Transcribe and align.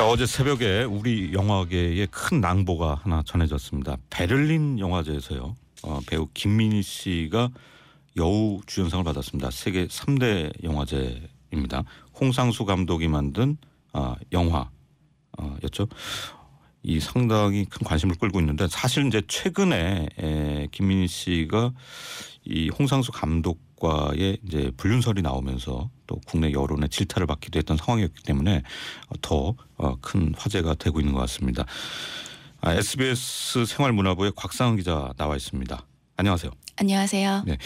자 0.00 0.06
어제 0.06 0.24
새벽에 0.24 0.82
우리 0.84 1.34
영화계에 1.34 2.06
큰 2.06 2.40
낭보가 2.40 3.00
하나 3.02 3.22
전해졌습니다. 3.22 3.98
베를린 4.08 4.78
영화제에서요. 4.78 5.54
어, 5.82 6.00
배우 6.06 6.26
김민희 6.32 6.80
씨가 6.80 7.50
여우 8.16 8.62
주연상을 8.64 9.04
받았습니다. 9.04 9.50
세계 9.50 9.86
3대 9.88 10.64
영화제입니다. 10.64 11.84
홍상수 12.18 12.64
감독이 12.64 13.08
만든 13.08 13.58
어, 13.92 14.14
영화였죠. 14.32 15.86
이 16.82 16.98
상당히 16.98 17.66
큰 17.66 17.86
관심을 17.86 18.14
끌고 18.14 18.40
있는데 18.40 18.68
사실 18.68 19.06
이제 19.06 19.20
최근에 19.28 20.08
에, 20.18 20.68
김민희 20.72 21.08
씨가 21.08 21.74
이 22.46 22.70
홍상수 22.70 23.12
감독 23.12 23.60
과의 23.80 24.38
이제 24.46 24.70
불륜설이 24.76 25.22
나오면서 25.22 25.90
또 26.06 26.20
국내 26.26 26.52
여론의 26.52 26.88
질타를 26.90 27.26
받기도 27.26 27.58
했던 27.58 27.76
상황이었기 27.76 28.22
때문에 28.22 28.62
더 29.22 29.56
큰 30.02 30.34
화제가 30.36 30.74
되고 30.74 31.00
있는 31.00 31.14
것 31.14 31.20
같습니다. 31.20 31.64
아, 32.60 32.74
SBS 32.74 33.64
생활문화부의 33.64 34.32
곽상은 34.36 34.76
기자 34.76 35.12
나와 35.16 35.34
있습니다. 35.36 35.86
안녕하세요. 36.16 36.50
안녕하세요. 36.76 37.44
네. 37.46 37.56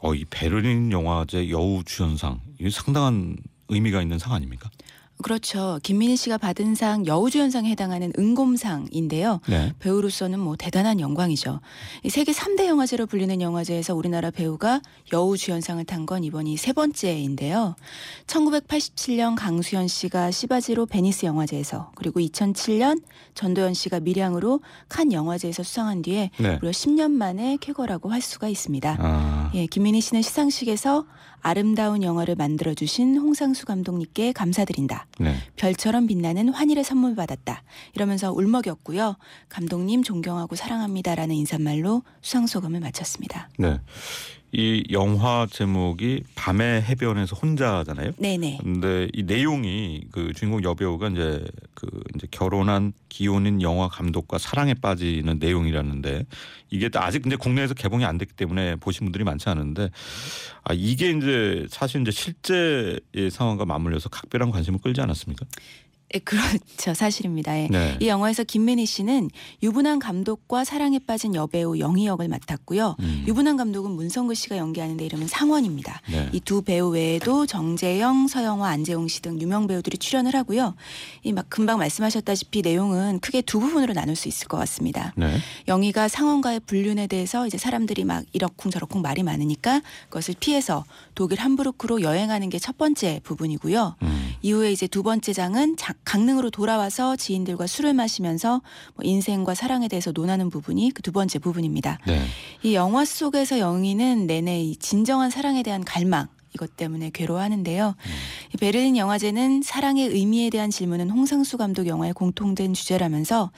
어, 0.00 0.14
이 0.14 0.24
베를린 0.26 0.92
영화제 0.92 1.48
여우 1.48 1.82
주연상 1.84 2.40
이게 2.58 2.68
상당한 2.70 3.36
의미가 3.68 4.02
있는 4.02 4.18
상 4.18 4.34
아닙니까? 4.34 4.70
그렇죠. 5.22 5.80
김민희 5.82 6.16
씨가 6.16 6.38
받은 6.38 6.74
상 6.74 7.06
여우주연상에 7.06 7.68
해당하는 7.70 8.12
은곰상인데요. 8.18 9.40
네. 9.48 9.72
배우로서는 9.80 10.38
뭐 10.38 10.56
대단한 10.56 11.00
영광이죠. 11.00 11.60
이 12.04 12.10
세계 12.10 12.32
3대 12.32 12.66
영화제로 12.66 13.06
불리는 13.06 13.40
영화제에서 13.40 13.94
우리나라 13.94 14.30
배우가 14.30 14.80
여우주연상을 15.12 15.84
탄 15.84 16.06
건 16.08 16.24
이번이 16.24 16.56
세 16.56 16.72
번째인데요. 16.72 17.74
1987년 18.26 19.34
강수연 19.36 19.88
씨가 19.88 20.30
씨받이로 20.30 20.86
베니스 20.86 21.26
영화제에서 21.26 21.90
그리고 21.96 22.20
2007년 22.20 23.02
전도연 23.34 23.74
씨가 23.74 24.00
밀양으로 24.00 24.60
칸 24.88 25.12
영화제에서 25.12 25.62
수상한 25.62 26.02
뒤에 26.02 26.30
네. 26.38 26.56
무려 26.60 26.70
10년 26.70 27.10
만에 27.10 27.58
쾌거라고 27.60 28.10
할 28.10 28.20
수가 28.22 28.48
있습니다. 28.48 28.96
아, 28.98 29.37
예, 29.54 29.66
김민희 29.66 30.00
씨는 30.00 30.22
시상식에서 30.22 31.06
아름다운 31.40 32.02
영화를 32.02 32.34
만들어 32.34 32.74
주신 32.74 33.16
홍상수 33.16 33.64
감독님께 33.66 34.32
감사드린다. 34.32 35.06
네. 35.20 35.36
별처럼 35.56 36.06
빛나는 36.06 36.48
환희를 36.48 36.84
선물 36.84 37.14
받았다. 37.14 37.62
이러면서 37.94 38.32
울먹였고요. 38.32 39.16
감독님 39.48 40.02
존경하고 40.02 40.56
사랑합니다라는 40.56 41.34
인사말로 41.34 42.02
수상 42.20 42.46
소감을 42.46 42.80
마쳤습니다. 42.80 43.48
네. 43.58 43.80
이 44.50 44.82
영화 44.92 45.46
제목이 45.50 46.22
밤의 46.34 46.82
해변에서 46.82 47.36
혼자잖아요. 47.36 48.12
네네. 48.16 48.58
근데 48.62 49.08
이 49.12 49.22
내용이 49.22 50.04
그 50.10 50.32
주인공 50.32 50.62
여배우가 50.62 51.08
이제 51.08 51.44
그 51.74 51.86
이제 52.14 52.26
결혼한 52.30 52.94
기혼인 53.10 53.60
영화 53.60 53.88
감독과 53.88 54.38
사랑에 54.38 54.72
빠지는 54.72 55.38
내용이라는데 55.38 56.24
이게 56.70 56.88
또 56.88 57.00
아직 57.00 57.22
근데 57.22 57.36
국내에서 57.36 57.74
개봉이 57.74 58.06
안 58.06 58.16
됐기 58.16 58.34
때문에 58.34 58.76
보신 58.76 59.04
분들이 59.04 59.22
많지 59.22 59.50
않은데 59.50 59.90
아 60.64 60.72
이게 60.72 61.10
이제 61.10 61.66
사실 61.68 62.00
이제 62.00 62.10
실제의 62.10 63.30
상황과 63.30 63.66
맞물려서 63.66 64.08
각별한 64.08 64.50
관심을 64.50 64.80
끌지 64.80 65.02
않았습니까? 65.02 65.44
예, 66.14 66.18
그렇죠. 66.20 66.94
사실입니다. 66.94 67.58
예. 67.58 67.68
네. 67.70 67.98
이 68.00 68.08
영화에서 68.08 68.42
김민희 68.42 68.86
씨는 68.86 69.28
유부남 69.62 69.98
감독과 69.98 70.64
사랑에 70.64 70.98
빠진 70.98 71.34
여배우 71.34 71.78
영희 71.78 72.06
역을 72.06 72.28
맡았고요. 72.28 72.96
음. 73.00 73.24
유부남 73.26 73.58
감독은 73.58 73.90
문성구 73.90 74.34
씨가 74.34 74.56
연기하는데 74.56 75.04
이름은 75.04 75.26
상원입니다. 75.28 76.00
네. 76.10 76.30
이두 76.32 76.62
배우 76.62 76.88
외에도 76.88 77.44
정재영, 77.44 78.26
서영화, 78.28 78.68
안재홍 78.70 79.08
씨 79.08 79.20
등 79.20 79.38
유명 79.40 79.66
배우들이 79.66 79.98
출연을 79.98 80.34
하고요. 80.34 80.74
이 81.24 81.32
막 81.32 81.44
금방 81.50 81.78
말씀하셨다시피 81.78 82.62
내용은 82.62 83.20
크게 83.20 83.42
두 83.42 83.60
부분으로 83.60 83.92
나눌 83.92 84.16
수 84.16 84.28
있을 84.28 84.48
것 84.48 84.56
같습니다. 84.58 85.12
네. 85.16 85.36
영희가 85.68 86.08
상원과의 86.08 86.60
불륜에 86.60 87.06
대해서 87.06 87.46
이제 87.46 87.58
사람들이 87.58 88.04
막 88.04 88.24
이러쿵저러쿵 88.32 89.02
말이 89.02 89.22
많으니까 89.22 89.82
그것을 90.08 90.34
피해서 90.40 90.84
독일 91.14 91.40
함부르크로 91.40 92.00
여행하는 92.02 92.48
게 92.48 92.58
첫 92.58 92.76
번째 92.78 93.20
부분이고요. 93.24 93.96
음. 94.02 94.30
이후에 94.42 94.72
이제 94.72 94.86
두 94.88 95.02
번째 95.02 95.32
장은 95.32 95.76
자- 95.76 95.94
강릉으로 96.04 96.50
돌아와서 96.50 97.16
지인들과 97.16 97.66
술을 97.66 97.92
마시면서 97.94 98.62
뭐 98.94 99.04
인생과 99.04 99.54
사랑에 99.54 99.88
대해서 99.88 100.12
논하는 100.12 100.48
부분이 100.48 100.92
그 100.92 101.02
두 101.02 101.12
번째 101.12 101.38
부분입니다. 101.38 101.98
네. 102.06 102.22
이 102.62 102.74
영화 102.74 103.04
속에서 103.06 103.58
영희는 103.58 104.26
내내 104.26 104.62
이 104.62 104.76
진정한 104.76 105.30
사랑에 105.30 105.62
대한 105.62 105.84
갈망 105.84 106.28
이것 106.58 106.76
때문에 106.76 107.10
괴로워하는데요. 107.14 107.94
이 108.52 108.56
베를린 108.56 108.96
영화제는 108.96 109.62
사랑의 109.62 110.08
의미에 110.08 110.50
대한 110.50 110.70
질문은 110.70 111.08
홍상수 111.08 111.56
감독 111.56 111.86
영화의 111.86 112.12
공통된 112.12 112.74
주제라면서 112.74 113.52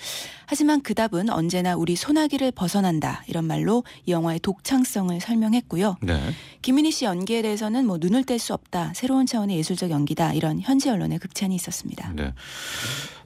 하지만 0.44 0.82
그 0.82 0.94
답은 0.94 1.30
언제나 1.30 1.76
우리 1.76 1.96
소나기를 1.96 2.52
벗어난다 2.52 3.24
이런 3.26 3.46
말로 3.46 3.84
이 4.04 4.12
영화의 4.12 4.40
독창성을 4.40 5.18
설명했고요. 5.18 5.96
네. 6.02 6.20
김민희 6.60 6.90
씨 6.90 7.06
연기에 7.06 7.40
대해서는 7.40 7.86
뭐 7.86 7.96
눈을 7.98 8.24
뗄 8.24 8.38
수 8.38 8.52
없다 8.52 8.92
새로운 8.94 9.26
차원의 9.26 9.56
예술적 9.56 9.90
연기다 9.90 10.34
이런 10.34 10.60
현지 10.60 10.90
언론의 10.90 11.18
극찬이 11.18 11.54
있었습니다. 11.54 12.12
네. 12.14 12.34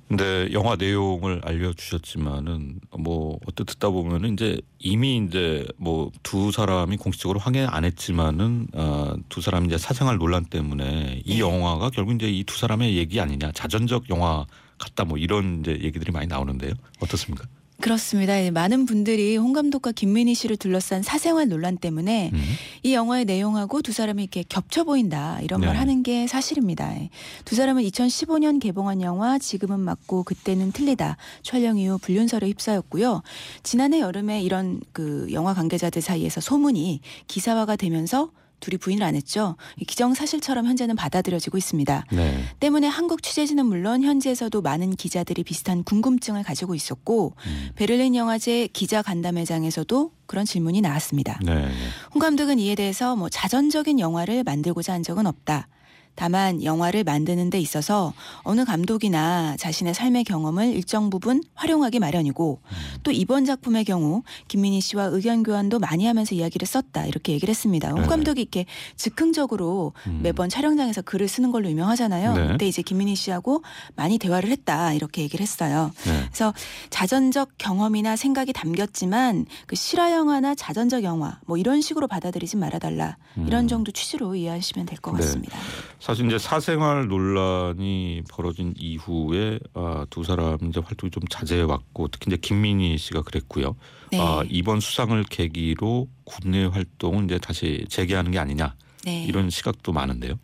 근데 0.08 0.48
영화 0.52 0.76
내용을 0.76 1.40
알려주셨지만은 1.44 2.80
뭐 2.98 3.38
어떻게 3.46 3.64
듣다 3.72 3.88
보면은 3.90 4.34
이제 4.34 4.60
이미 4.78 5.16
이제 5.16 5.66
뭐 5.76 6.10
두 6.22 6.52
사람이 6.52 6.96
공식적으로 6.98 7.38
확인 7.40 7.66
안 7.66 7.84
했지만은 7.84 8.68
어, 8.74 9.14
두 9.28 9.40
사람 9.40 9.64
이제 9.66 9.78
사생활 9.78 10.18
논란 10.18 10.44
때문에 10.44 11.22
이 11.24 11.34
네. 11.34 11.38
영화가 11.40 11.90
결국 11.90 12.14
이제 12.14 12.28
이 12.30 12.44
두 12.44 12.58
사람의 12.58 12.96
얘기 12.96 13.20
아니냐 13.20 13.52
자전적 13.52 14.10
영화 14.10 14.44
같다 14.78 15.04
뭐 15.04 15.16
이런 15.18 15.60
이제 15.60 15.72
얘기들이 15.82 16.12
많이 16.12 16.26
나오는데요. 16.26 16.72
어떻습니까? 17.00 17.46
그렇습니다. 17.80 18.40
예, 18.42 18.50
많은 18.50 18.86
분들이 18.86 19.36
홍 19.36 19.52
감독과 19.52 19.92
김민희 19.92 20.34
씨를 20.34 20.56
둘러싼 20.56 21.02
사생활 21.02 21.48
논란 21.48 21.76
때문에 21.76 22.30
음. 22.32 22.42
이 22.82 22.94
영화의 22.94 23.24
내용하고 23.24 23.82
두 23.82 23.92
사람이 23.92 24.22
이렇게 24.22 24.44
겹쳐 24.48 24.84
보인다 24.84 25.40
이런 25.42 25.60
말 25.60 25.72
네. 25.72 25.78
하는 25.78 26.02
게 26.02 26.26
사실입니다. 26.26 26.94
예. 26.96 27.10
두 27.44 27.54
사람은 27.56 27.82
2015년 27.82 28.60
개봉한 28.60 29.02
영화 29.02 29.38
지금은 29.38 29.80
맞고 29.80 30.22
그때는 30.22 30.72
틀리다 30.72 31.16
촬영 31.42 31.76
이후 31.76 31.98
불륜설에 31.98 32.46
휩싸였고요. 32.48 33.22
지난해 33.62 34.00
여름에 34.00 34.42
이런 34.42 34.80
그 34.92 35.26
영화 35.32 35.52
관계자들 35.52 36.00
사이에서 36.00 36.40
소문이 36.40 37.00
기사화가 37.26 37.76
되면서 37.76 38.30
둘이 38.60 38.78
부인을 38.78 39.02
안 39.02 39.14
했죠. 39.14 39.56
이 39.78 39.84
기정사실처럼 39.84 40.66
현재는 40.66 40.96
받아들여지고 40.96 41.58
있습니다. 41.58 42.06
네. 42.12 42.44
때문에 42.60 42.86
한국 42.86 43.22
취재진은 43.22 43.66
물론 43.66 44.02
현지에서도 44.02 44.60
많은 44.62 44.96
기자들이 44.96 45.44
비슷한 45.44 45.84
궁금증을 45.84 46.42
가지고 46.42 46.74
있었고 46.74 47.34
음. 47.46 47.68
베를린 47.74 48.14
영화제 48.14 48.68
기자 48.72 49.02
간담회장에서도 49.02 50.12
그런 50.26 50.44
질문이 50.44 50.80
나왔습니다. 50.80 51.38
네. 51.44 51.70
홍 52.14 52.20
감독은 52.20 52.58
이에 52.58 52.74
대해서 52.74 53.16
뭐 53.16 53.28
자전적인 53.28 54.00
영화를 54.00 54.44
만들고자 54.44 54.92
한 54.92 55.02
적은 55.02 55.26
없다. 55.26 55.68
다만 56.14 56.62
영화를 56.62 57.04
만드는 57.04 57.50
데 57.50 57.58
있어서 57.58 58.12
어느 58.42 58.64
감독이나 58.64 59.56
자신의 59.58 59.94
삶의 59.94 60.24
경험을 60.24 60.74
일정 60.74 61.10
부분 61.10 61.42
활용하기 61.54 61.98
마련이고 61.98 62.60
또 63.02 63.10
이번 63.10 63.44
작품의 63.44 63.84
경우 63.84 64.22
김민희 64.48 64.80
씨와 64.80 65.04
의견 65.04 65.42
교환도 65.42 65.78
많이 65.78 66.06
하면서 66.06 66.34
이야기를 66.34 66.66
썼다 66.66 67.06
이렇게 67.06 67.32
얘기를 67.32 67.50
했습니다. 67.50 67.90
홍 67.90 68.02
네. 68.02 68.06
감독이 68.06 68.40
이렇게 68.40 68.66
즉흥적으로 68.96 69.92
음. 70.06 70.20
매번 70.22 70.48
촬영장에서 70.48 71.02
글을 71.02 71.28
쓰는 71.28 71.50
걸로 71.50 71.68
유명하잖아요. 71.68 72.34
네. 72.34 72.48
그때 72.48 72.66
이제 72.66 72.82
김민희 72.82 73.14
씨하고 73.14 73.62
많이 73.96 74.18
대화를 74.18 74.50
했다 74.50 74.92
이렇게 74.92 75.22
얘기를 75.22 75.42
했어요. 75.42 75.90
네. 76.04 76.20
그래서 76.26 76.54
자전적 76.90 77.50
경험이나 77.58 78.16
생각이 78.16 78.52
담겼지만 78.52 79.46
그 79.66 79.76
실화 79.76 80.12
영화나 80.12 80.54
자전적 80.54 81.02
영화 81.02 81.38
뭐 81.46 81.56
이런 81.56 81.80
식으로 81.80 82.06
받아들이지 82.06 82.56
말아달라 82.56 83.16
이런 83.46 83.64
음. 83.64 83.68
정도 83.68 83.92
취지로 83.92 84.34
이해하시면 84.34 84.86
될것 84.86 85.14
네. 85.14 85.20
같습니다. 85.20 85.58
사실 86.04 86.26
이제 86.26 86.36
사생활 86.36 87.08
논란이 87.08 88.24
벌어진 88.28 88.74
이후에 88.76 89.58
아, 89.72 90.04
두 90.10 90.22
사람 90.22 90.58
이제 90.68 90.78
활동이 90.78 91.10
좀 91.10 91.22
자제해 91.30 91.62
왔고 91.62 92.08
특히 92.08 92.28
이제 92.28 92.36
김민희 92.36 92.98
씨가 92.98 93.22
그랬고요. 93.22 93.74
네. 94.12 94.20
아, 94.20 94.44
이번 94.50 94.80
수상을 94.80 95.24
계기로 95.30 96.10
국내 96.24 96.66
활동을 96.66 97.24
이제 97.24 97.38
다시 97.38 97.86
재개하는 97.88 98.32
게 98.32 98.38
아니냐 98.38 98.74
네. 99.06 99.24
이런 99.24 99.48
시각도 99.48 99.92
많은데요. 99.92 100.34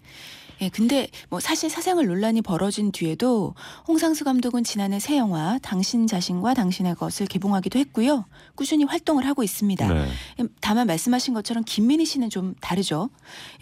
예, 0.60 0.68
근데 0.68 1.08
뭐 1.28 1.40
사실 1.40 1.70
사생활 1.70 2.06
논란이 2.06 2.42
벌어진 2.42 2.92
뒤에도 2.92 3.54
홍상수 3.88 4.24
감독은 4.24 4.64
지난해 4.64 5.00
새 5.00 5.16
영화 5.16 5.58
당신 5.62 6.06
자신과 6.06 6.54
당신의 6.54 6.96
것을 6.96 7.26
개봉하기도 7.26 7.78
했고요. 7.78 8.24
꾸준히 8.54 8.84
활동을 8.84 9.26
하고 9.26 9.42
있습니다. 9.42 9.92
네. 9.92 10.08
예, 10.40 10.44
다만 10.60 10.86
말씀하신 10.86 11.34
것처럼 11.34 11.64
김민희 11.64 12.04
씨는 12.04 12.30
좀 12.30 12.54
다르죠. 12.60 13.10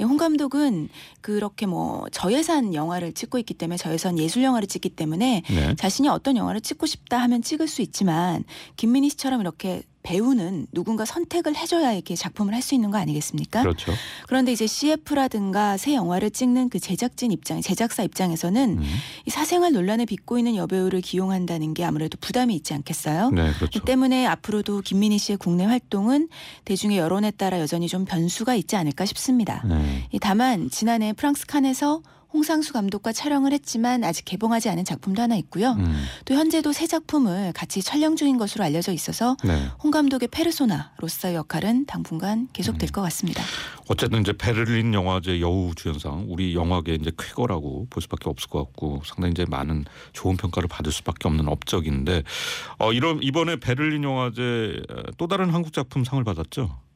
예, 0.00 0.04
홍 0.04 0.16
감독은 0.16 0.88
그렇게 1.20 1.66
뭐 1.66 2.06
저예산 2.10 2.74
영화를 2.74 3.12
찍고 3.12 3.38
있기 3.38 3.54
때문에 3.54 3.76
저예산 3.76 4.18
예술 4.18 4.42
영화를 4.42 4.68
찍기 4.68 4.90
때문에 4.90 5.42
네. 5.48 5.74
자신이 5.76 6.08
어떤 6.08 6.36
영화를 6.36 6.60
찍고 6.60 6.86
싶다 6.86 7.18
하면 7.18 7.42
찍을 7.42 7.68
수 7.68 7.82
있지만 7.82 8.44
김민희 8.76 9.10
씨처럼 9.10 9.40
이렇게 9.40 9.82
배우는 10.02 10.66
누군가 10.72 11.04
선택을 11.04 11.56
해줘야 11.56 11.92
이렇게 11.92 12.14
작품을 12.14 12.54
할 12.54 12.62
수 12.62 12.74
있는 12.74 12.90
거 12.90 12.98
아니겠습니까? 12.98 13.62
그렇죠. 13.62 13.92
그런데 14.26 14.52
이제 14.52 14.66
CF라든가 14.66 15.76
새 15.76 15.94
영화를 15.94 16.30
찍는 16.30 16.68
그 16.68 16.78
제작진 16.78 17.30
입장, 17.32 17.60
제작사 17.60 18.02
입장에서는 18.02 18.78
음. 18.78 18.84
이 19.26 19.30
사생활 19.30 19.72
논란에 19.72 20.04
빚고 20.04 20.38
있는 20.38 20.56
여배우를 20.56 21.00
기용한다는 21.00 21.74
게 21.74 21.84
아무래도 21.84 22.18
부담이 22.20 22.54
있지 22.56 22.74
않겠어요? 22.74 23.30
네, 23.30 23.52
그렇죠. 23.52 23.78
이 23.78 23.84
때문에 23.84 24.26
앞으로도 24.26 24.80
김민희 24.82 25.18
씨의 25.18 25.38
국내 25.38 25.64
활동은 25.64 26.28
대중의 26.64 26.98
여론에 26.98 27.30
따라 27.30 27.60
여전히 27.60 27.88
좀 27.88 28.04
변수가 28.04 28.54
있지 28.56 28.76
않을까 28.76 29.06
싶습니다. 29.06 29.62
네. 29.66 30.06
이 30.12 30.18
다만 30.18 30.68
지난해 30.70 31.12
프랑스 31.12 31.46
칸에서 31.46 32.02
홍상수 32.32 32.72
감독과 32.72 33.12
촬영을 33.12 33.52
했지만 33.52 34.04
아직 34.04 34.24
개봉하지 34.24 34.68
않은 34.68 34.84
작품도 34.84 35.22
하나 35.22 35.36
있고요. 35.36 35.72
음. 35.72 36.04
또 36.24 36.34
현재도 36.34 36.72
새 36.72 36.86
작품을 36.86 37.52
같이 37.54 37.82
촬영 37.82 38.16
중인 38.16 38.36
것으로 38.36 38.64
알려져 38.64 38.92
있어서 38.92 39.36
네. 39.44 39.68
홍 39.82 39.90
감독의 39.90 40.28
페르소나로서의 40.28 41.34
역할은 41.34 41.86
당분간 41.86 42.48
계속될 42.52 42.90
음. 42.90 42.92
것 42.92 43.02
같습니다. 43.02 43.42
어쨌든 43.88 44.20
이제 44.20 44.32
베를린 44.32 44.92
영화제 44.92 45.40
여우 45.40 45.74
주연상 45.74 46.26
우리 46.28 46.54
영화계 46.54 46.94
이제 46.94 47.10
쾌거라고 47.18 47.86
볼 47.88 48.02
수밖에 48.02 48.28
없을 48.28 48.50
것 48.50 48.64
같고 48.64 49.02
상당히 49.06 49.32
이제 49.32 49.46
많은 49.48 49.86
좋은 50.12 50.36
평가를 50.36 50.68
받을 50.68 50.92
수밖에 50.92 51.28
없는 51.28 51.48
업적인데 51.48 52.22
어 52.78 52.92
이런 52.92 53.22
이번에 53.22 53.56
베를린 53.56 54.04
영화제 54.04 54.82
어, 54.90 55.02
또 55.16 55.26
다른 55.26 55.50
한국 55.54 55.72
작품 55.72 56.04
상을 56.04 56.22
받았죠. 56.22 56.87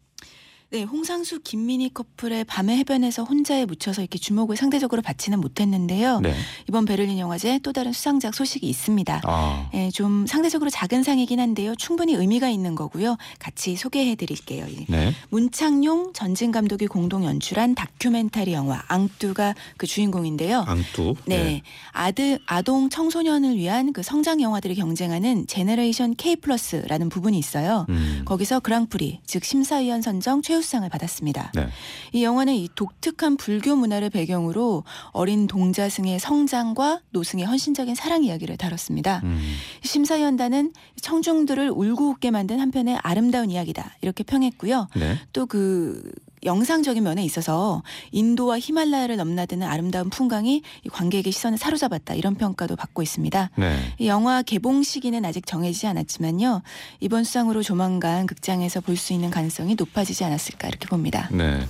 네, 0.72 0.84
홍상수 0.84 1.40
김민희 1.40 1.92
커플의 1.92 2.44
밤의 2.44 2.78
해변에서 2.78 3.24
혼자에 3.24 3.66
묻혀서 3.66 4.00
이렇게 4.00 4.18
주목을 4.18 4.56
상대적으로 4.56 5.02
받지는 5.02 5.38
못했는데요. 5.38 6.20
네. 6.20 6.34
이번 6.66 6.86
베를린 6.86 7.18
영화제 7.18 7.58
또 7.62 7.74
다른 7.74 7.92
수상작 7.92 8.34
소식이 8.34 8.66
있습니다. 8.66 9.20
아. 9.22 9.68
예, 9.74 9.90
좀 9.90 10.26
상대적으로 10.26 10.70
작은 10.70 11.02
상이긴 11.02 11.40
한데요. 11.40 11.74
충분히 11.76 12.14
의미가 12.14 12.48
있는 12.48 12.74
거고요. 12.74 13.18
같이 13.38 13.76
소개해 13.76 14.14
드릴게요. 14.14 14.64
이 14.66 14.86
네. 14.88 15.12
문창용 15.28 16.14
전진 16.14 16.50
감독이 16.52 16.86
공동 16.86 17.26
연출한 17.26 17.74
다큐멘터리 17.74 18.54
영화 18.54 18.82
앙뚜가 18.88 19.54
그 19.76 19.86
주인공인데요. 19.86 20.60
앙뚜. 20.66 21.16
네. 21.26 21.60
아들 21.90 22.38
아동 22.46 22.88
청소년을 22.88 23.58
위한 23.58 23.92
그 23.92 24.02
성장 24.02 24.40
영화들이 24.40 24.76
경쟁하는 24.76 25.46
Generation 25.46 26.14
K 26.16 26.36
플러스라는 26.36 27.10
부분이 27.10 27.38
있어요. 27.38 27.84
음. 27.90 28.11
거기서 28.24 28.60
그랑프리 28.60 29.20
즉 29.26 29.44
심사위원 29.44 30.02
선정 30.02 30.42
최우수상을 30.42 30.88
받았습니다. 30.88 31.52
네. 31.54 31.68
이 32.12 32.24
영화는 32.24 32.54
이 32.54 32.68
독특한 32.74 33.36
불교 33.36 33.76
문화를 33.76 34.10
배경으로 34.10 34.84
어린 35.12 35.46
동자승의 35.46 36.18
성장과 36.18 37.00
노승의 37.10 37.44
헌신적인 37.44 37.94
사랑 37.94 38.24
이야기를 38.24 38.56
다뤘습니다. 38.56 39.20
음. 39.24 39.40
심사위원단은 39.82 40.72
청중들을 41.00 41.70
울고 41.70 42.10
웃게 42.10 42.30
만든 42.30 42.60
한편의 42.60 42.98
아름다운 43.02 43.50
이야기다 43.50 43.96
이렇게 44.00 44.22
평했고요. 44.22 44.88
네. 44.96 45.18
또그 45.32 46.12
영상적인 46.44 47.02
면에 47.02 47.24
있어서 47.24 47.82
인도와 48.10 48.58
히말라야를 48.58 49.16
넘나드는 49.16 49.66
아름다운 49.66 50.10
풍광이 50.10 50.62
이 50.84 50.88
관객의 50.88 51.32
시선을 51.32 51.58
사로잡았다 51.58 52.14
이런 52.14 52.34
평가도 52.34 52.76
받고 52.76 53.02
있습니다. 53.02 53.50
네. 53.56 53.94
이 53.98 54.08
영화 54.08 54.42
개봉 54.42 54.82
시기는 54.82 55.24
아직 55.24 55.46
정해지지 55.46 55.86
않았지만요. 55.86 56.62
이번 57.00 57.24
수상으로 57.24 57.62
조만간 57.62 58.26
극장에서 58.26 58.80
볼 58.80 58.96
수 58.96 59.12
있는 59.12 59.30
가능성이 59.30 59.74
높아지지 59.74 60.22
않았을까 60.24 60.68
이렇게 60.68 60.86
봅니다. 60.86 61.28
네. 61.32 61.66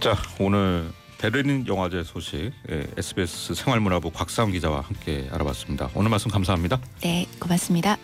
자 0.00 0.16
오늘 0.40 0.90
베를린 1.18 1.66
영화제 1.66 2.04
소식 2.04 2.52
예, 2.70 2.86
SBS 2.96 3.54
생활문화부 3.54 4.12
곽사훈 4.12 4.52
기자와 4.52 4.82
함께 4.82 5.28
알아봤습니다. 5.32 5.90
오늘 5.94 6.10
말씀 6.10 6.30
감사합니다. 6.30 6.80
네, 7.02 7.26
고맙습니다. 7.40 7.96